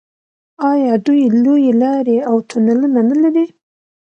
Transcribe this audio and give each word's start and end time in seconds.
آیا 0.71 0.93
دوی 1.05 1.21
لویې 1.43 1.71
لارې 1.81 2.17
او 2.29 2.35
تونلونه 2.49 2.99
نلري؟ 3.09 3.45